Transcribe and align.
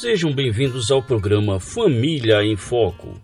Sejam 0.00 0.32
bem-vindos 0.32 0.92
ao 0.92 1.02
programa 1.02 1.58
Família 1.58 2.40
em 2.44 2.54
Foco. 2.54 3.20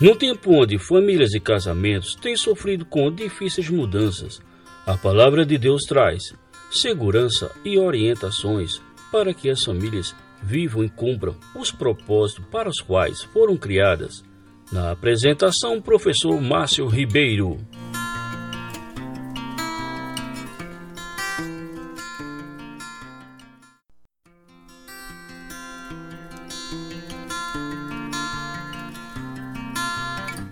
Num 0.00 0.14
tempo 0.14 0.52
onde 0.52 0.78
famílias 0.78 1.34
e 1.34 1.40
casamentos 1.40 2.14
têm 2.14 2.36
sofrido 2.36 2.84
com 2.84 3.10
difíceis 3.10 3.68
mudanças, 3.68 4.40
a 4.86 4.96
palavra 4.96 5.44
de 5.44 5.58
Deus 5.58 5.82
traz 5.82 6.36
segurança 6.70 7.50
e 7.64 7.76
orientações 7.76 8.80
para 9.10 9.34
que 9.34 9.50
as 9.50 9.64
famílias 9.64 10.14
vivam 10.40 10.84
e 10.84 10.88
cumpram 10.88 11.34
os 11.56 11.72
propósitos 11.72 12.44
para 12.44 12.68
os 12.68 12.80
quais 12.80 13.24
foram 13.24 13.56
criadas. 13.56 14.22
Na 14.70 14.92
apresentação, 14.92 15.82
professor 15.82 16.40
Márcio 16.40 16.86
Ribeiro. 16.86 17.58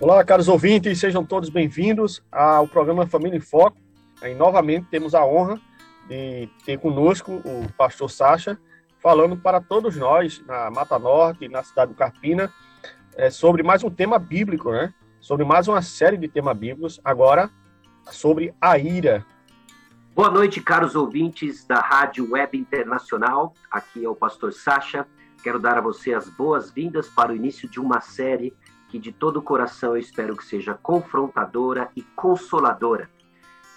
Olá, 0.09 0.23
caros 0.23 0.47
ouvintes, 0.47 1.01
sejam 1.01 1.21
todos 1.25 1.49
bem-vindos 1.49 2.23
ao 2.31 2.65
programa 2.65 3.05
Família 3.05 3.35
em 3.35 3.41
Foco. 3.41 3.75
E, 4.23 4.33
novamente 4.33 4.87
temos 4.89 5.13
a 5.13 5.25
honra 5.25 5.59
de 6.07 6.47
ter 6.65 6.79
conosco 6.79 7.41
o 7.43 7.67
pastor 7.77 8.09
Sacha, 8.09 8.57
falando 8.99 9.35
para 9.35 9.59
todos 9.59 9.97
nós 9.97 10.41
na 10.47 10.71
Mata 10.71 10.97
Norte, 10.97 11.49
na 11.49 11.61
cidade 11.61 11.91
do 11.91 11.97
Carpina, 11.97 12.49
é, 13.17 13.29
sobre 13.29 13.63
mais 13.63 13.83
um 13.83 13.89
tema 13.89 14.17
bíblico, 14.17 14.71
né? 14.71 14.93
Sobre 15.19 15.43
mais 15.43 15.67
uma 15.67 15.81
série 15.81 16.15
de 16.15 16.29
temas 16.29 16.57
bíblicos, 16.57 17.01
agora 17.03 17.49
sobre 18.09 18.55
a 18.61 18.77
ira. 18.77 19.25
Boa 20.15 20.31
noite, 20.31 20.61
caros 20.61 20.95
ouvintes 20.95 21.65
da 21.65 21.81
Rádio 21.81 22.31
Web 22.31 22.57
Internacional. 22.57 23.53
Aqui 23.69 24.05
é 24.05 24.09
o 24.09 24.15
pastor 24.15 24.53
Sacha. 24.53 25.05
Quero 25.43 25.59
dar 25.59 25.77
a 25.77 25.81
você 25.81 26.13
as 26.13 26.29
boas-vindas 26.29 27.09
para 27.09 27.33
o 27.33 27.35
início 27.35 27.69
de 27.69 27.77
uma 27.77 27.99
série 27.99 28.53
que 28.89 28.97
de 28.97 29.11
todo 29.11 29.37
o 29.37 29.41
coração 29.41 29.91
eu 29.91 29.97
espero 29.97 30.35
que 30.35 30.45
seja 30.45 30.73
confrontadora 30.73 31.89
e 31.95 32.01
consoladora. 32.01 33.09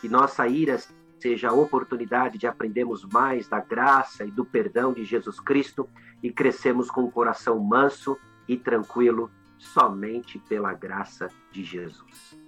Que 0.01 0.09
nossa 0.09 0.47
ira 0.47 0.79
seja 1.19 1.51
a 1.51 1.53
oportunidade 1.53 2.39
de 2.39 2.47
aprendermos 2.47 3.05
mais 3.05 3.49
da 3.49 3.61
graça 3.61 4.25
e 4.25 4.31
do 4.31 4.45
perdão 4.45 4.93
de 4.93 5.05
Jesus 5.05 5.39
Cristo 5.39 5.89
e 6.23 6.33
crescemos 6.33 6.91
com 6.91 7.05
o 7.05 7.11
coração 7.11 7.59
manso 7.59 8.17
e 8.49 8.57
tranquilo 8.57 9.31
somente 9.59 10.39
pela 10.39 10.73
graça 10.73 11.29
de 11.53 11.63
Jesus. 11.63 12.39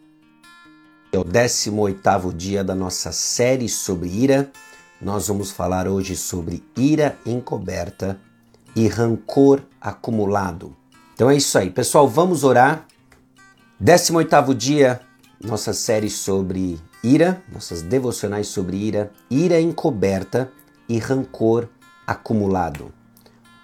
É 1.13 1.19
o 1.19 1.25
18º 1.25 2.35
dia 2.35 2.65
da 2.65 2.75
nossa 2.75 3.13
série 3.13 3.69
sobre 3.69 4.09
ira. 4.09 4.51
Nós 4.99 5.29
vamos 5.29 5.51
falar 5.51 5.87
hoje 5.87 6.17
sobre 6.17 6.65
ira 6.75 7.19
encoberta 7.27 8.19
e 8.75 8.89
rancor 8.89 9.61
acumulado. 9.79 10.75
Então 11.15 11.31
é 11.31 11.37
isso 11.37 11.57
aí, 11.59 11.71
pessoal, 11.71 12.09
vamos 12.09 12.43
orar. 12.43 12.87
18º 13.83 14.55
dia, 14.55 15.01
nossa 15.43 15.73
série 15.73 16.09
sobre 16.09 16.81
ira, 17.03 17.43
nossas 17.53 17.83
devocionais 17.83 18.49
sobre 18.49 18.77
ira, 18.77 19.13
ira 19.31 19.61
encoberta 19.61 20.51
e 20.89 20.99
rancor 20.99 21.69
acumulado. 22.07 22.93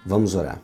Vamos 0.05 0.35
orar. 0.35 0.59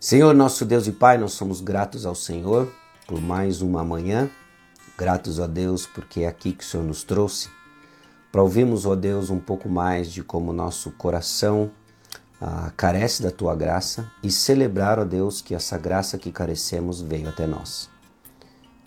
Senhor, 0.00 0.32
nosso 0.34 0.64
Deus 0.64 0.86
e 0.86 0.92
Pai, 0.92 1.18
nós 1.18 1.32
somos 1.32 1.60
gratos 1.60 2.06
ao 2.06 2.14
Senhor 2.14 2.72
por 3.06 3.20
mais 3.20 3.62
uma 3.62 3.82
manhã, 3.82 4.30
gratos 4.96 5.40
a 5.40 5.46
Deus 5.46 5.86
porque 5.86 6.20
é 6.20 6.28
aqui 6.28 6.52
que 6.52 6.62
o 6.62 6.66
Senhor 6.66 6.84
nos 6.84 7.02
trouxe, 7.02 7.48
para 8.30 8.42
ouvirmos, 8.42 8.86
ó 8.86 8.94
Deus, 8.94 9.30
um 9.30 9.40
pouco 9.40 9.68
mais 9.68 10.12
de 10.12 10.22
como 10.22 10.52
nosso 10.52 10.90
coração 10.92 11.70
ah, 12.40 12.72
carece 12.76 13.22
da 13.22 13.30
tua 13.30 13.54
graça 13.54 14.10
e 14.22 14.30
celebrar, 14.30 14.98
ó 14.98 15.04
Deus, 15.04 15.40
que 15.40 15.54
essa 15.54 15.76
graça 15.76 16.16
que 16.16 16.30
carecemos 16.30 17.00
veio 17.00 17.28
até 17.28 17.46
nós. 17.46 17.88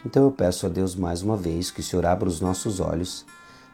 Então 0.05 0.23
eu 0.23 0.31
peço 0.31 0.65
a 0.65 0.69
Deus 0.69 0.95
mais 0.95 1.21
uma 1.21 1.37
vez 1.37 1.69
que 1.69 1.79
o 1.79 1.83
Senhor 1.83 2.05
abra 2.05 2.27
os 2.27 2.39
nossos 2.39 2.79
olhos 2.79 3.25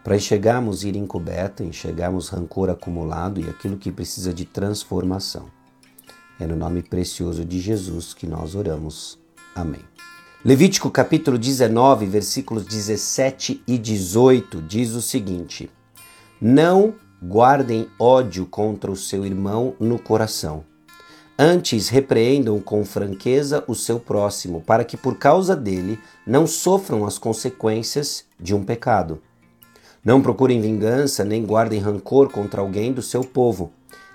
para 0.04 0.16
enxergarmos 0.16 0.84
ira 0.84 0.98
encoberta, 0.98 1.64
enxergarmos 1.64 2.30
rancor 2.30 2.70
acumulado 2.70 3.40
e 3.40 3.50
aquilo 3.50 3.78
que 3.78 3.92
precisa 3.92 4.34
de 4.34 4.46
transformação. 4.46 5.46
É 6.40 6.46
no 6.46 6.56
nome 6.56 6.82
precioso 6.82 7.44
de 7.44 7.60
Jesus 7.60 8.14
que 8.14 8.28
nós 8.28 8.56
oramos. 8.56 9.20
Amém. 9.56 9.82
Levítico 10.46 10.90
capítulo 10.90 11.38
19, 11.38 12.06
versículos 12.06 12.64
17 12.66 13.64
e 13.68 13.78
18 13.78 14.62
diz 14.62 14.94
o 14.94 15.02
seguinte: 15.02 15.70
Não 16.40 16.94
guardem 17.24 17.88
ódio 18.00 18.46
contra 18.46 18.92
o 18.92 18.96
seu 18.96 19.26
irmão 19.26 19.76
no 19.80 19.98
coração. 19.98 20.64
Antes, 21.40 21.90
repreendam 21.90 22.60
com 22.60 22.84
franqueza 22.84 23.64
o 23.68 23.76
seu 23.76 24.00
próximo, 24.00 24.62
para 24.62 24.84
que 24.84 24.98
por 24.98 25.18
causa 25.18 25.56
dele 25.56 26.00
não 26.26 26.48
sofram 26.48 27.06
as 27.06 27.20
consequências 27.20 28.26
de 28.40 28.56
um 28.56 28.64
pecado. 28.64 29.22
Não 30.04 30.22
procurem 30.22 30.62
vingança, 30.62 31.24
nem 31.24 31.46
guardem 31.46 31.80
rancor 31.80 32.30
contra 32.32 32.62
alguém 32.62 32.92
do 32.92 33.02
seu 33.02 33.22
povo, 33.22 33.72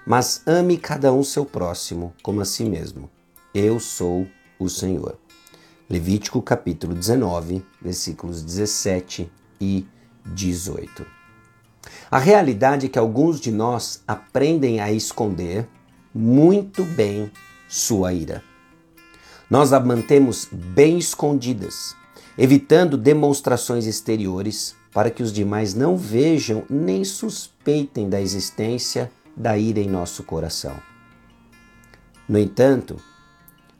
mas 0.06 0.42
ame 0.46 0.76
cada 0.76 1.12
um 1.12 1.22
seu 1.22 1.44
próximo 1.44 2.12
como 2.22 2.40
a 2.40 2.44
si 2.44 2.64
mesmo. 2.64 3.08
Eu 3.54 3.78
sou 3.78 4.26
o 4.58 4.68
Senhor. 4.68 5.16
Levítico 5.88 6.40
capítulo 6.40 6.94
19, 6.94 7.62
versículos 7.80 8.42
17 8.42 9.30
e 9.60 9.86
18. 10.26 11.21
A 12.10 12.18
realidade 12.18 12.86
é 12.86 12.88
que 12.88 12.98
alguns 12.98 13.40
de 13.40 13.50
nós 13.50 14.02
aprendem 14.06 14.80
a 14.80 14.92
esconder 14.92 15.66
muito 16.14 16.84
bem 16.84 17.30
sua 17.68 18.12
ira. 18.12 18.42
Nós 19.50 19.72
a 19.72 19.80
mantemos 19.80 20.46
bem 20.52 20.98
escondidas, 20.98 21.96
evitando 22.36 22.96
demonstrações 22.96 23.86
exteriores 23.86 24.74
para 24.92 25.10
que 25.10 25.22
os 25.22 25.32
demais 25.32 25.74
não 25.74 25.96
vejam 25.96 26.64
nem 26.68 27.02
suspeitem 27.02 28.08
da 28.08 28.20
existência 28.20 29.10
da 29.34 29.56
ira 29.56 29.80
em 29.80 29.88
nosso 29.88 30.22
coração. 30.22 30.76
No 32.28 32.38
entanto, 32.38 33.00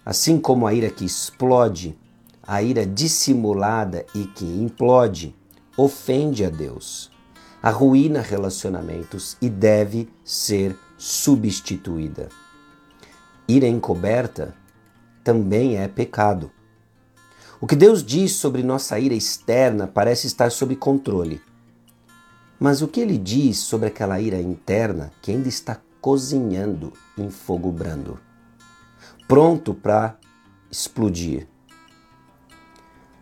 assim 0.04 0.38
como 0.38 0.66
a 0.66 0.72
ira 0.72 0.90
que 0.90 1.04
explode, 1.04 1.96
a 2.42 2.62
ira 2.62 2.86
dissimulada 2.86 4.04
e 4.14 4.24
que 4.24 4.44
implode 4.44 5.34
ofende 5.76 6.44
a 6.44 6.50
Deus 6.50 7.11
arruína 7.62 8.20
relacionamentos 8.20 9.36
e 9.40 9.48
deve 9.48 10.08
ser 10.24 10.76
substituída. 10.98 12.28
Ira 13.46 13.68
encoberta 13.68 14.54
também 15.22 15.76
é 15.76 15.86
pecado. 15.86 16.50
O 17.60 17.66
que 17.66 17.76
Deus 17.76 18.02
diz 18.02 18.32
sobre 18.32 18.64
nossa 18.64 18.98
ira 18.98 19.14
externa 19.14 19.86
parece 19.86 20.26
estar 20.26 20.50
sob 20.50 20.74
controle. 20.74 21.40
Mas 22.58 22.82
o 22.82 22.88
que 22.88 23.00
ele 23.00 23.16
diz 23.16 23.58
sobre 23.58 23.86
aquela 23.86 24.20
ira 24.20 24.40
interna 24.40 25.12
que 25.22 25.30
ainda 25.30 25.48
está 25.48 25.80
cozinhando 26.00 26.92
em 27.16 27.30
fogo 27.30 27.70
brando, 27.70 28.18
pronto 29.28 29.72
para 29.72 30.18
explodir? 30.68 31.51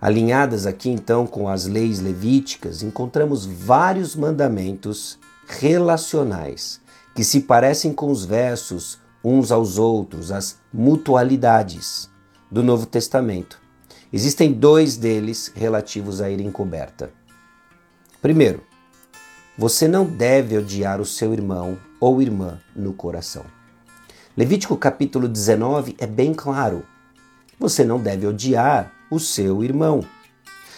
Alinhadas 0.01 0.67
aqui 0.67 0.89
então 0.89 1.27
com 1.27 1.47
as 1.47 1.67
leis 1.67 2.01
levíticas, 2.01 2.83
encontramos 2.83 3.45
vários 3.45 4.17
mandamentos 4.17 5.19
relacionais 5.47 6.81
que 7.15 7.23
se 7.23 7.41
parecem 7.41 7.93
com 7.93 8.11
os 8.11 8.25
versos 8.25 8.99
uns 9.23 9.53
aos 9.53 9.77
outros, 9.77 10.33
as 10.33 10.59
mutualidades 10.73 12.09
do 12.51 12.63
Novo 12.63 12.87
Testamento. 12.87 13.61
Existem 14.11 14.53
dois 14.53 14.97
deles 14.97 15.53
relativos 15.55 16.23
à 16.23 16.31
ira 16.31 16.43
encoberta. 16.43 17.13
Primeiro, 18.23 18.63
você 19.59 19.87
não 19.87 20.07
deve 20.07 20.57
odiar 20.57 20.99
o 20.99 21.05
seu 21.05 21.35
irmão 21.35 21.77
ou 22.01 22.23
irmã 22.23 22.59
no 22.75 22.95
coração. 22.95 23.45
Levítico 24.35 24.77
capítulo 24.79 25.29
19 25.29 25.95
é 25.99 26.07
bem 26.07 26.33
claro. 26.33 26.87
Você 27.59 27.85
não 27.85 28.01
deve 28.01 28.27
odiar 28.27 28.91
o 29.11 29.19
seu 29.19 29.65
irmão. 29.65 30.05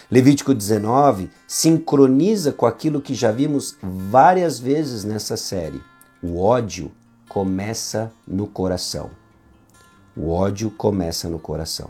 Levítico 0.09 0.53
19 0.53 1.29
sincroniza 1.47 2.51
com 2.51 2.65
aquilo 2.65 3.01
que 3.01 3.13
já 3.13 3.31
vimos 3.31 3.77
várias 3.81 4.59
vezes 4.59 5.03
nessa 5.03 5.37
série. 5.37 5.81
O 6.21 6.39
ódio 6.41 6.91
começa 7.29 8.11
no 8.27 8.47
coração. 8.47 9.11
O 10.15 10.29
ódio 10.29 10.69
começa 10.69 11.27
no 11.27 11.39
coração. 11.39 11.89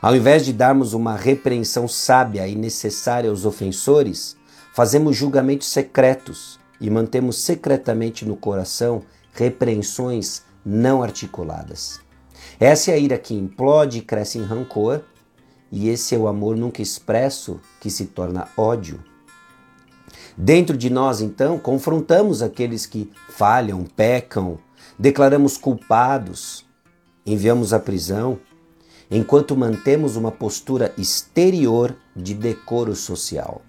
Ao 0.00 0.16
invés 0.16 0.44
de 0.44 0.52
darmos 0.52 0.94
uma 0.94 1.14
repreensão 1.14 1.86
sábia 1.86 2.48
e 2.48 2.54
necessária 2.54 3.28
aos 3.28 3.44
ofensores, 3.44 4.36
fazemos 4.72 5.16
julgamentos 5.16 5.68
secretos 5.68 6.58
e 6.80 6.88
mantemos 6.88 7.38
secretamente 7.38 8.24
no 8.24 8.36
coração 8.36 9.02
repreensões 9.34 10.42
não 10.64 11.02
articuladas. 11.02 12.00
Essa 12.58 12.92
é 12.92 12.94
a 12.94 12.98
ira 12.98 13.18
que 13.18 13.34
implode 13.34 13.98
e 13.98 14.02
cresce 14.02 14.38
em 14.38 14.44
rancor 14.44 15.02
e 15.70 15.88
esse 15.88 16.14
é 16.14 16.18
o 16.18 16.26
amor 16.26 16.56
nunca 16.56 16.82
expresso 16.82 17.60
que 17.80 17.90
se 17.90 18.06
torna 18.06 18.48
ódio. 18.56 19.02
Dentro 20.36 20.76
de 20.76 20.90
nós, 20.90 21.20
então, 21.20 21.58
confrontamos 21.58 22.42
aqueles 22.42 22.86
que 22.86 23.10
falham, 23.28 23.84
pecam, 23.84 24.58
declaramos 24.98 25.56
culpados, 25.56 26.64
enviamos 27.24 27.72
à 27.72 27.78
prisão, 27.78 28.38
enquanto 29.10 29.56
mantemos 29.56 30.16
uma 30.16 30.30
postura 30.30 30.94
exterior 30.96 31.96
de 32.14 32.34
decoro 32.34 32.94
social. 32.94 33.62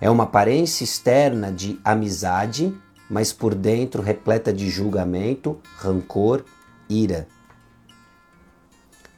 É 0.00 0.10
uma 0.10 0.24
aparência 0.24 0.84
externa 0.84 1.52
de 1.52 1.78
amizade, 1.84 2.74
mas 3.08 3.32
por 3.32 3.54
dentro 3.54 4.02
repleta 4.02 4.52
de 4.52 4.68
julgamento, 4.68 5.60
rancor, 5.76 6.44
ira. 6.88 7.28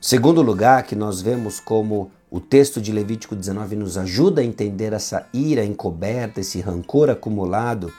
Segundo 0.06 0.42
lugar, 0.42 0.82
que 0.82 0.94
nós 0.94 1.22
vemos 1.22 1.58
como 1.58 2.10
o 2.30 2.38
texto 2.38 2.78
de 2.78 2.92
Levítico 2.92 3.34
19 3.34 3.74
nos 3.74 3.96
ajuda 3.96 4.42
a 4.42 4.44
entender 4.44 4.92
essa 4.92 5.26
ira 5.32 5.64
encoberta, 5.64 6.42
esse 6.42 6.60
rancor 6.60 7.08
acumulado, 7.08 7.90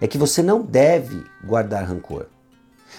é 0.00 0.08
que 0.08 0.18
você 0.18 0.42
não 0.42 0.60
deve 0.60 1.22
guardar 1.44 1.84
rancor. 1.84 2.26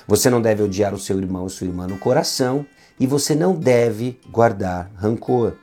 Você 0.07 0.30
não 0.30 0.42
deve 0.42 0.63
odiar 0.63 0.94
o 0.94 0.98
seu 0.98 1.19
irmão 1.19 1.44
ou 1.44 1.50
sua 1.50 1.68
irmã 1.68 1.88
no 1.88 1.98
coração 2.00 2.65
e 2.98 3.06
você 3.06 3.36
não 3.36 3.54
deve 3.54 4.18
guardar 4.31 4.89
rancor. 4.95 5.56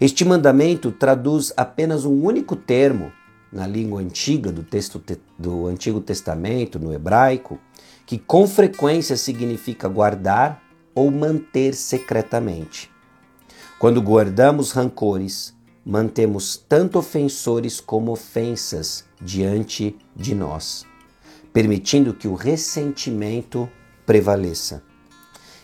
Este 0.00 0.24
mandamento 0.24 0.92
traduz 0.92 1.52
apenas 1.56 2.04
um 2.04 2.22
único 2.22 2.54
termo 2.54 3.10
na 3.52 3.66
língua 3.66 4.00
antiga 4.00 4.52
do 4.52 4.62
texto 4.62 5.02
do 5.36 5.66
Antigo 5.66 6.00
Testamento, 6.00 6.78
no 6.78 6.94
hebraico, 6.94 7.58
que 8.06 8.18
com 8.18 8.46
frequência 8.46 9.16
significa 9.16 9.88
guardar 9.88 10.69
ou 10.94 11.10
manter 11.10 11.74
secretamente. 11.74 12.90
Quando 13.78 14.02
guardamos 14.02 14.72
rancores, 14.72 15.54
mantemos 15.84 16.56
tanto 16.56 16.98
ofensores 16.98 17.80
como 17.80 18.12
ofensas 18.12 19.04
diante 19.20 19.96
de 20.14 20.34
nós, 20.34 20.84
permitindo 21.52 22.14
que 22.14 22.28
o 22.28 22.34
ressentimento 22.34 23.68
prevaleça. 24.04 24.82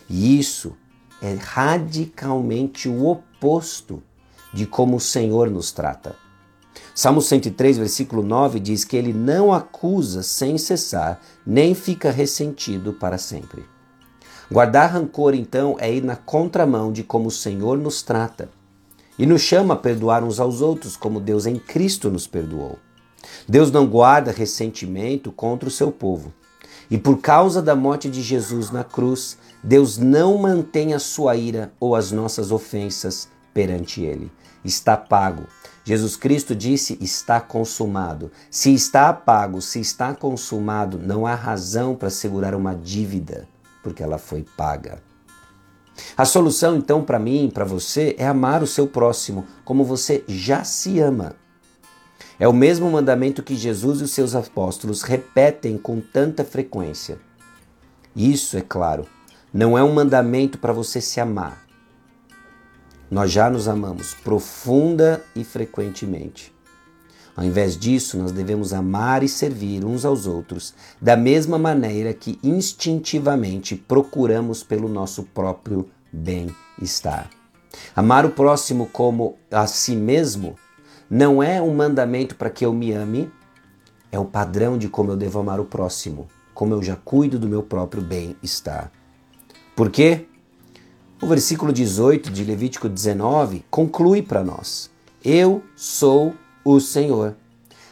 E 0.09 0.39
isso 0.39 0.75
é 1.21 1.33
radicalmente 1.33 2.87
o 2.87 3.05
oposto 3.05 4.01
de 4.53 4.65
como 4.65 4.97
o 4.97 5.01
Senhor 5.01 5.49
nos 5.49 5.71
trata. 5.71 6.15
Salmo 6.95 7.21
103, 7.21 7.77
versículo 7.77 8.23
9 8.23 8.59
diz 8.59 8.83
que 8.83 8.97
ele 8.97 9.13
não 9.13 9.53
acusa 9.53 10.23
sem 10.23 10.57
cessar, 10.57 11.21
nem 11.45 11.75
fica 11.75 12.09
ressentido 12.09 12.93
para 12.93 13.17
sempre. 13.17 13.65
Guardar 14.49 14.91
rancor, 14.91 15.33
então, 15.33 15.75
é 15.79 15.93
ir 15.93 16.03
na 16.03 16.15
contramão 16.15 16.91
de 16.91 17.03
como 17.03 17.27
o 17.27 17.31
Senhor 17.31 17.77
nos 17.77 18.01
trata 18.01 18.49
e 19.19 19.25
nos 19.25 19.41
chama 19.41 19.73
a 19.73 19.77
perdoar 19.77 20.23
uns 20.23 20.39
aos 20.39 20.61
outros, 20.61 20.95
como 20.95 21.19
Deus 21.19 21.45
em 21.45 21.57
Cristo 21.57 22.09
nos 22.09 22.27
perdoou. 22.27 22.77
Deus 23.47 23.71
não 23.71 23.85
guarda 23.85 24.31
ressentimento 24.31 25.31
contra 25.31 25.67
o 25.67 25.71
seu 25.71 25.91
povo. 25.91 26.33
E 26.89 26.97
por 26.97 27.19
causa 27.19 27.61
da 27.61 27.75
morte 27.75 28.09
de 28.09 28.21
Jesus 28.21 28.71
na 28.71 28.83
cruz, 28.83 29.37
Deus 29.61 29.97
não 29.97 30.37
mantém 30.37 30.93
a 30.93 30.99
sua 30.99 31.35
ira 31.35 31.73
ou 31.79 31.95
as 31.95 32.11
nossas 32.11 32.51
ofensas 32.51 33.27
perante 33.53 34.01
Ele. 34.01 34.31
Está 34.63 34.95
pago. 34.95 35.43
Jesus 35.83 36.15
Cristo 36.15 36.55
disse: 36.55 36.97
está 37.01 37.41
consumado. 37.41 38.31
Se 38.49 38.73
está 38.73 39.11
pago, 39.11 39.61
se 39.61 39.81
está 39.81 40.13
consumado, 40.13 40.97
não 40.97 41.25
há 41.25 41.35
razão 41.35 41.95
para 41.95 42.09
segurar 42.09 42.55
uma 42.55 42.73
dívida, 42.73 43.47
porque 43.87 44.03
ela 44.03 44.17
foi 44.17 44.43
paga. 44.57 45.01
A 46.17 46.25
solução, 46.25 46.75
então, 46.75 47.01
para 47.01 47.17
mim, 47.17 47.49
para 47.53 47.63
você, 47.63 48.13
é 48.19 48.27
amar 48.27 48.61
o 48.61 48.67
seu 48.67 48.85
próximo 48.85 49.47
como 49.63 49.85
você 49.85 50.25
já 50.27 50.65
se 50.65 50.99
ama. 50.99 51.37
É 52.37 52.45
o 52.45 52.53
mesmo 52.53 52.91
mandamento 52.91 53.41
que 53.41 53.55
Jesus 53.55 54.01
e 54.01 54.03
os 54.03 54.11
seus 54.11 54.35
apóstolos 54.35 55.03
repetem 55.03 55.77
com 55.77 56.01
tanta 56.01 56.43
frequência. 56.43 57.17
Isso, 58.13 58.57
é 58.57 58.61
claro, 58.61 59.07
não 59.53 59.77
é 59.77 59.81
um 59.81 59.93
mandamento 59.93 60.57
para 60.57 60.73
você 60.73 60.99
se 60.99 61.21
amar. 61.21 61.65
Nós 63.09 63.31
já 63.31 63.49
nos 63.49 63.69
amamos 63.69 64.13
profunda 64.15 65.23
e 65.33 65.45
frequentemente. 65.45 66.53
Ao 67.37 67.45
invés 67.45 67.77
disso, 67.77 68.17
nós 68.17 68.31
devemos 68.31 68.73
amar 68.73 69.21
e 69.21 69.29
servir 69.29 69.85
uns 69.85 70.03
aos 70.05 70.25
outros 70.25 70.73
da 70.99 71.15
mesma 71.15 71.59
maneira 71.59 72.11
que 72.11 72.39
instintivamente 72.43 73.75
procuramos 73.75 74.63
pelo 74.63 74.89
nosso 74.89 75.21
próprio 75.21 75.87
bem-estar. 76.11 77.29
Amar 77.95 78.25
o 78.25 78.31
próximo 78.31 78.87
como 78.87 79.37
a 79.51 79.67
si 79.67 79.95
mesmo 79.95 80.55
não 81.07 81.43
é 81.43 81.61
um 81.61 81.75
mandamento 81.75 82.35
para 82.35 82.49
que 82.49 82.65
eu 82.65 82.73
me 82.73 82.91
ame, 82.91 83.31
é 84.11 84.17
o 84.17 84.25
padrão 84.25 84.75
de 84.75 84.89
como 84.89 85.11
eu 85.11 85.15
devo 85.15 85.37
amar 85.37 85.59
o 85.59 85.65
próximo, 85.65 86.27
como 86.55 86.73
eu 86.73 86.81
já 86.81 86.95
cuido 86.95 87.37
do 87.37 87.47
meu 87.47 87.61
próprio 87.61 88.01
bem-estar. 88.01 88.91
Por 89.75 89.91
quê? 89.91 90.25
O 91.21 91.27
versículo 91.27 91.71
18 91.71 92.31
de 92.31 92.43
Levítico 92.43 92.89
19 92.89 93.63
conclui 93.69 94.23
para 94.23 94.43
nós: 94.43 94.89
Eu 95.23 95.61
sou 95.75 96.33
o 96.75 96.79
Senhor. 96.79 97.35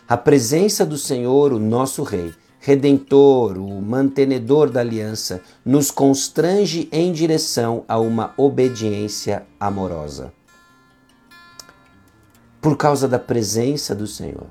A 0.07 0.18
presença 0.18 0.86
do 0.86 0.98
Senhor, 0.98 1.54
o 1.54 1.60
nosso 1.60 2.04
Rei, 2.04 2.33
Redentor, 2.60 3.57
o 3.57 3.81
mantenedor 3.81 4.69
da 4.69 4.80
aliança, 4.80 5.42
nos 5.63 5.92
constrange 5.92 6.89
em 6.92 7.12
direção 7.12 7.83
a 7.88 8.00
uma 8.00 8.33
obediência 8.38 9.45
amorosa 9.60 10.33
por 12.66 12.75
causa 12.75 13.07
da 13.07 13.19
presença 13.19 13.94
do 13.94 14.07
Senhor. 14.07 14.48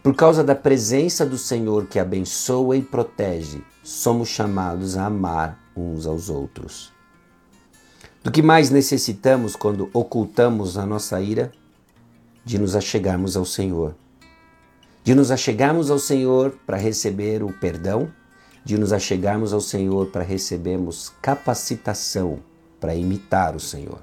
Por 0.00 0.14
causa 0.14 0.44
da 0.44 0.54
presença 0.54 1.26
do 1.26 1.36
Senhor 1.36 1.86
que 1.86 1.98
abençoa 1.98 2.76
e 2.76 2.82
protege, 2.82 3.60
somos 3.82 4.28
chamados 4.28 4.96
a 4.96 5.06
amar 5.06 5.58
uns 5.76 6.06
aos 6.06 6.30
outros. 6.30 6.92
Do 8.22 8.30
que 8.30 8.42
mais 8.42 8.70
necessitamos 8.70 9.56
quando 9.56 9.90
ocultamos 9.92 10.78
a 10.78 10.86
nossa 10.86 11.20
ira? 11.20 11.50
De 12.48 12.58
nos 12.58 12.74
achegarmos 12.74 13.36
ao 13.36 13.44
Senhor. 13.44 13.94
De 15.04 15.14
nos 15.14 15.30
achegarmos 15.30 15.90
ao 15.90 15.98
Senhor 15.98 16.56
para 16.64 16.78
receber 16.78 17.42
o 17.42 17.52
perdão, 17.52 18.10
de 18.64 18.78
nos 18.78 18.90
achegarmos 18.90 19.52
ao 19.52 19.60
Senhor 19.60 20.06
para 20.06 20.24
recebermos 20.24 21.12
capacitação 21.20 22.38
para 22.80 22.94
imitar 22.94 23.54
o 23.54 23.60
Senhor. 23.60 23.98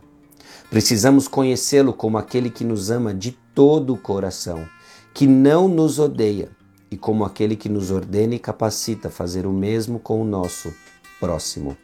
Precisamos 0.69 1.27
conhecê-lo 1.27 1.91
como 1.91 2.19
aquele 2.19 2.51
que 2.51 2.63
nos 2.63 2.91
ama 2.91 3.15
de 3.15 3.31
todo 3.31 3.95
o 3.95 3.97
coração, 3.97 4.63
que 5.11 5.25
não 5.25 5.67
nos 5.67 5.97
odeia, 5.97 6.51
e 6.91 6.95
como 6.95 7.25
aquele 7.25 7.55
que 7.55 7.67
nos 7.67 7.89
ordena 7.89 8.35
e 8.35 8.39
capacita 8.39 9.07
a 9.07 9.11
fazer 9.11 9.47
o 9.47 9.51
mesmo 9.51 9.97
com 9.97 10.21
o 10.21 10.23
nosso 10.23 10.71
próximo. 11.19 11.75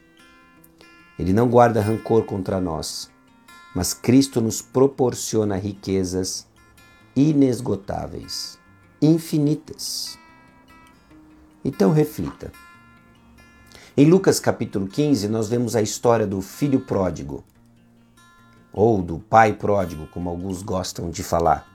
Ele 1.18 1.34
não 1.34 1.50
guarda 1.50 1.82
rancor 1.82 2.24
contra 2.26 2.62
nós, 2.62 3.10
mas 3.74 3.96
Cristo 3.96 4.40
nos 4.40 4.62
proporciona 4.62 5.56
riquezas 5.56 6.51
inesgotáveis, 7.16 8.58
infinitas. 9.02 10.18
Então 11.64 11.92
reflita. 11.92 12.52
Em 13.96 14.10
Lucas 14.10 14.40
capítulo 14.40 14.88
15, 14.88 15.28
nós 15.28 15.50
vemos 15.50 15.76
a 15.76 15.82
história 15.82 16.26
do 16.26 16.42
filho 16.42 16.80
pródigo 16.82 17.44
ou 18.74 19.02
do 19.02 19.20
pai 19.20 19.54
pródigo, 19.54 20.08
como 20.08 20.30
alguns 20.30 20.62
gostam 20.62 21.10
de 21.10 21.24
falar, 21.24 21.68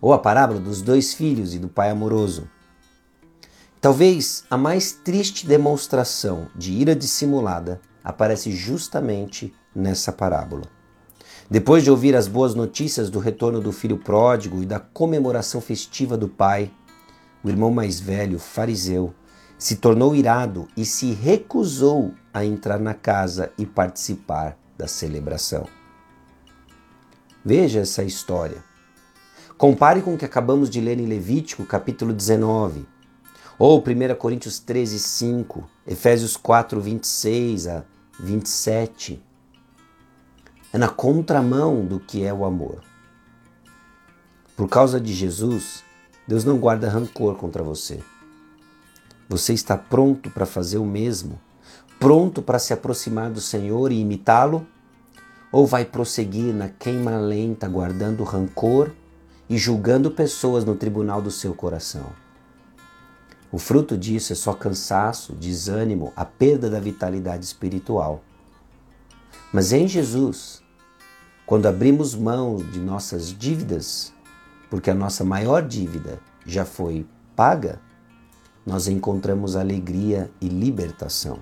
ou 0.00 0.12
a 0.12 0.18
parábola 0.18 0.60
dos 0.60 0.80
dois 0.80 1.12
filhos 1.12 1.54
e 1.54 1.58
do 1.58 1.68
pai 1.68 1.90
amoroso. 1.90 2.48
Talvez 3.80 4.44
a 4.48 4.56
mais 4.56 4.92
triste 4.92 5.46
demonstração 5.46 6.48
de 6.54 6.72
ira 6.72 6.94
dissimulada 6.94 7.80
aparece 8.02 8.52
justamente 8.52 9.52
nessa 9.74 10.12
parábola. 10.12 10.73
Depois 11.50 11.84
de 11.84 11.90
ouvir 11.90 12.16
as 12.16 12.26
boas 12.26 12.54
notícias 12.54 13.10
do 13.10 13.18
retorno 13.18 13.60
do 13.60 13.70
filho 13.70 13.98
pródigo 13.98 14.62
e 14.62 14.66
da 14.66 14.80
comemoração 14.80 15.60
festiva 15.60 16.16
do 16.16 16.28
pai, 16.28 16.70
o 17.42 17.48
irmão 17.50 17.70
mais 17.70 18.00
velho, 18.00 18.38
fariseu, 18.38 19.14
se 19.58 19.76
tornou 19.76 20.14
irado 20.14 20.66
e 20.76 20.84
se 20.84 21.12
recusou 21.12 22.12
a 22.32 22.44
entrar 22.44 22.78
na 22.80 22.94
casa 22.94 23.52
e 23.58 23.66
participar 23.66 24.58
da 24.76 24.88
celebração. 24.88 25.66
Veja 27.44 27.80
essa 27.80 28.02
história. 28.02 28.64
Compare 29.56 30.02
com 30.02 30.14
o 30.14 30.18
que 30.18 30.24
acabamos 30.24 30.68
de 30.68 30.80
ler 30.80 30.98
em 30.98 31.06
Levítico, 31.06 31.64
capítulo 31.64 32.12
19, 32.12 32.86
ou 33.58 33.78
1 33.78 34.14
Coríntios 34.16 34.58
13, 34.58 34.98
5, 34.98 35.70
Efésios 35.86 36.36
4, 36.36 36.80
26 36.80 37.68
a 37.68 37.84
27. 38.18 39.22
É 40.74 40.78
na 40.78 40.90
contramão 40.90 41.86
do 41.86 41.98
que 41.98 42.22
é 42.22 42.34
o 42.34 42.44
amor. 42.44 42.82
Por 44.54 44.68
causa 44.68 45.00
de 45.00 45.14
Jesus, 45.14 45.82
Deus 46.28 46.44
não 46.44 46.58
guarda 46.58 46.90
rancor 46.90 47.36
contra 47.36 47.62
você. 47.62 48.02
Você 49.26 49.54
está 49.54 49.74
pronto 49.78 50.28
para 50.28 50.44
fazer 50.44 50.76
o 50.76 50.84
mesmo? 50.84 51.40
Pronto 51.98 52.42
para 52.42 52.58
se 52.58 52.74
aproximar 52.74 53.30
do 53.30 53.40
Senhor 53.40 53.90
e 53.90 54.00
imitá-lo? 54.00 54.66
ou 55.54 55.64
vai 55.64 55.84
prosseguir 55.84 56.52
na 56.52 56.68
queima 56.68 57.16
lenta, 57.16 57.68
guardando 57.68 58.24
rancor 58.24 58.90
e 59.48 59.56
julgando 59.56 60.10
pessoas 60.10 60.64
no 60.64 60.74
tribunal 60.74 61.22
do 61.22 61.30
seu 61.30 61.54
coração? 61.54 62.06
O 63.52 63.58
fruto 63.58 63.96
disso 63.96 64.32
é 64.32 64.34
só 64.34 64.52
cansaço, 64.52 65.32
desânimo, 65.32 66.12
a 66.16 66.24
perda 66.24 66.68
da 66.68 66.80
vitalidade 66.80 67.44
espiritual. 67.44 68.20
Mas 69.52 69.72
em 69.72 69.86
Jesus, 69.86 70.60
quando 71.46 71.66
abrimos 71.66 72.14
mão 72.14 72.56
de 72.56 72.78
nossas 72.78 73.28
dívidas, 73.36 74.12
porque 74.70 74.90
a 74.90 74.94
nossa 74.94 75.24
maior 75.24 75.62
dívida 75.62 76.20
já 76.46 76.64
foi 76.64 77.06
paga, 77.36 77.80
nós 78.66 78.88
encontramos 78.88 79.56
alegria 79.56 80.30
e 80.40 80.48
libertação. 80.48 81.38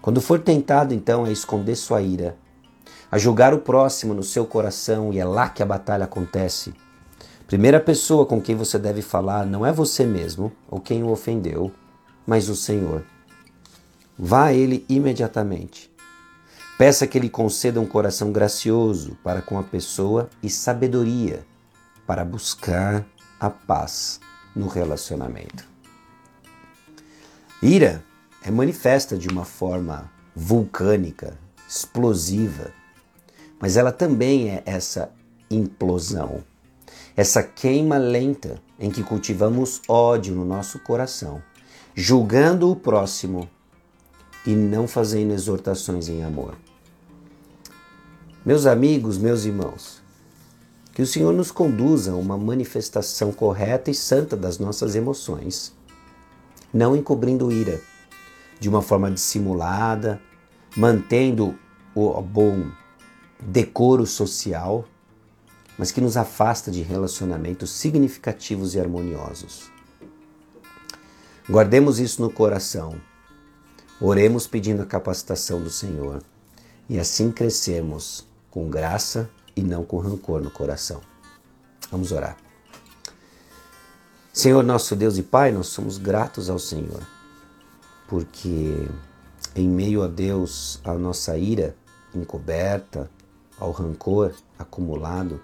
Quando 0.00 0.20
for 0.20 0.40
tentado 0.40 0.94
então 0.94 1.24
a 1.24 1.30
esconder 1.30 1.76
sua 1.76 2.02
ira, 2.02 2.36
a 3.10 3.18
julgar 3.18 3.54
o 3.54 3.60
próximo 3.60 4.14
no 4.14 4.22
seu 4.22 4.46
coração, 4.46 5.12
e 5.12 5.18
é 5.18 5.24
lá 5.24 5.48
que 5.48 5.62
a 5.62 5.66
batalha 5.66 6.04
acontece, 6.04 6.74
Primeira 7.46 7.78
pessoa 7.78 8.24
com 8.24 8.40
quem 8.40 8.56
você 8.56 8.78
deve 8.78 9.02
falar 9.02 9.44
não 9.44 9.66
é 9.66 9.72
você 9.72 10.06
mesmo 10.06 10.50
ou 10.68 10.80
quem 10.80 11.02
o 11.02 11.10
ofendeu, 11.10 11.70
mas 12.26 12.48
o 12.48 12.56
Senhor. 12.56 13.04
Vá 14.18 14.46
a 14.46 14.52
Ele 14.52 14.84
imediatamente. 14.88 15.93
Peça 16.76 17.06
que 17.06 17.16
Ele 17.16 17.28
conceda 17.28 17.80
um 17.80 17.86
coração 17.86 18.32
gracioso 18.32 19.16
para 19.22 19.40
com 19.40 19.58
a 19.58 19.62
pessoa 19.62 20.28
e 20.42 20.50
sabedoria 20.50 21.46
para 22.06 22.24
buscar 22.24 23.04
a 23.38 23.48
paz 23.48 24.20
no 24.54 24.66
relacionamento. 24.66 25.64
Ira 27.62 28.04
é 28.42 28.50
manifesta 28.50 29.16
de 29.16 29.28
uma 29.28 29.44
forma 29.44 30.10
vulcânica, 30.34 31.38
explosiva, 31.68 32.72
mas 33.60 33.76
ela 33.76 33.92
também 33.92 34.50
é 34.50 34.62
essa 34.66 35.10
implosão 35.50 36.42
essa 37.16 37.42
queima 37.42 37.96
lenta 37.96 38.60
em 38.78 38.90
que 38.90 39.02
cultivamos 39.02 39.80
ódio 39.88 40.34
no 40.34 40.44
nosso 40.44 40.80
coração, 40.80 41.40
julgando 41.94 42.70
o 42.70 42.74
próximo 42.74 43.48
e 44.46 44.54
não 44.54 44.86
fazendo 44.86 45.32
exortações 45.32 46.08
em 46.08 46.22
amor. 46.22 46.54
Meus 48.44 48.66
amigos, 48.66 49.16
meus 49.16 49.44
irmãos, 49.44 50.02
que 50.92 51.02
o 51.02 51.06
Senhor 51.06 51.32
nos 51.32 51.50
conduza 51.50 52.12
a 52.12 52.16
uma 52.16 52.36
manifestação 52.36 53.32
correta 53.32 53.90
e 53.90 53.94
santa 53.94 54.36
das 54.36 54.58
nossas 54.58 54.94
emoções, 54.94 55.72
não 56.72 56.94
encobrindo 56.94 57.50
ira, 57.50 57.80
de 58.60 58.68
uma 58.68 58.82
forma 58.82 59.10
dissimulada, 59.10 60.20
mantendo 60.76 61.58
o 61.94 62.20
bom 62.20 62.70
decoro 63.40 64.06
social 64.06 64.86
mas 65.76 65.90
que 65.90 66.00
nos 66.00 66.16
afasta 66.16 66.70
de 66.70 66.82
relacionamentos 66.82 67.70
significativos 67.70 68.74
e 68.74 68.80
harmoniosos. 68.80 69.70
Guardemos 71.48 71.98
isso 71.98 72.22
no 72.22 72.30
coração. 72.30 72.94
Oremos 74.06 74.46
pedindo 74.46 74.82
a 74.82 74.86
capacitação 74.86 75.62
do 75.62 75.70
Senhor 75.70 76.22
e 76.90 76.98
assim 76.98 77.32
crescemos 77.32 78.26
com 78.50 78.68
graça 78.68 79.30
e 79.56 79.62
não 79.62 79.82
com 79.82 79.96
rancor 79.96 80.42
no 80.42 80.50
coração. 80.50 81.00
Vamos 81.90 82.12
orar. 82.12 82.36
Senhor, 84.30 84.62
nosso 84.62 84.94
Deus 84.94 85.16
e 85.16 85.22
Pai, 85.22 85.52
nós 85.52 85.68
somos 85.68 85.96
gratos 85.96 86.50
ao 86.50 86.58
Senhor, 86.58 87.00
porque 88.06 88.86
em 89.56 89.66
meio 89.66 90.02
a 90.02 90.06
Deus, 90.06 90.82
a 90.84 90.92
nossa 90.92 91.38
ira 91.38 91.74
encoberta, 92.14 93.10
ao 93.58 93.70
rancor 93.70 94.34
acumulado, 94.58 95.40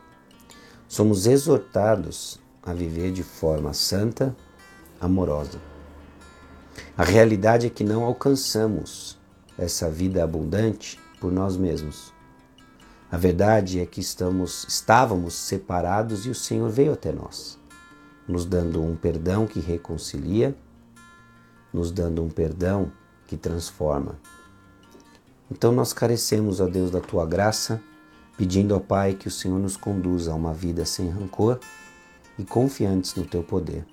somos 0.87 1.27
exortados 1.27 2.39
a 2.63 2.75
viver 2.75 3.11
de 3.11 3.23
forma 3.23 3.73
santa, 3.73 4.37
amorosa. 5.01 5.59
A 6.97 7.05
realidade 7.05 7.67
é 7.67 7.71
que 7.71 7.85
não 7.85 8.05
alcançamos 8.05 9.19
essa 9.59 9.91
vida 9.91 10.23
abundante 10.23 10.99
por 11.21 11.31
nós 11.31 11.57
mesmos. 11.57 12.13
A 13.11 13.17
verdade 13.17 13.81
é 13.81 13.87
que 13.87 14.01
estamos, 14.01 14.65
estávamos 14.69 15.35
separados 15.35 16.27
e 16.27 16.31
o 16.31 16.35
Senhor 16.35 16.71
veio 16.71 16.93
até 16.93 17.11
nós, 17.11 17.59
nos 18.27 18.45
dando 18.45 18.83
um 18.83 18.95
perdão 18.95 19.47
que 19.47 19.61
reconcilia, 19.61 20.55
nos 21.73 21.91
dando 21.91 22.23
um 22.23 22.29
perdão 22.29 22.93
que 23.27 23.37
transforma. 23.37 24.17
Então 25.51 25.73
nós 25.73 25.93
carecemos, 25.93 26.61
ó 26.61 26.67
Deus, 26.67 26.91
da 26.91 27.01
tua 27.01 27.27
graça 27.27 27.81
pedindo 28.41 28.73
ao 28.73 28.81
Pai 28.81 29.13
que 29.13 29.29
o 29.29 29.31
Senhor 29.31 29.59
nos 29.59 29.77
conduza 29.77 30.33
a 30.33 30.35
uma 30.35 30.55
vida 30.55 30.87
sem 30.87 31.11
rancor 31.11 31.61
e 32.39 32.45
confiantes 32.45 33.15
no 33.15 33.27
teu 33.27 33.43
poder 33.43 33.85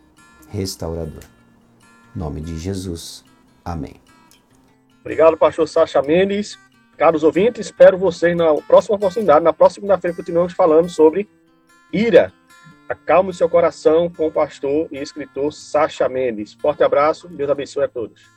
restaurador. 0.48 1.37
Nome 2.18 2.42
de 2.42 2.58
Jesus. 2.58 3.24
Amém. 3.64 4.02
Obrigado, 5.02 5.38
pastor 5.38 5.68
Sacha 5.68 6.02
Mendes. 6.02 6.58
Caros 6.98 7.24
ouvintes, 7.24 7.68
espero 7.68 7.96
vocês 7.96 8.36
na 8.36 8.56
próxima 8.56 8.96
oportunidade. 8.96 9.46
Na 9.46 9.54
próxima 9.54 9.82
segunda-feira 9.82 10.18
continuamos 10.18 10.54
falando 10.54 10.90
sobre 10.90 11.30
ira. 11.94 12.34
Acalme 12.90 13.32
seu 13.34 13.48
coração 13.48 14.10
com 14.10 14.26
o 14.26 14.32
pastor 14.32 14.88
e 14.92 14.98
escritor 14.98 15.54
Sacha 15.54 16.10
Mendes. 16.10 16.56
Forte 16.56 16.84
abraço, 16.84 17.28
Deus 17.28 17.52
abençoe 17.52 17.84
a 17.84 17.88
todos. 17.88 18.37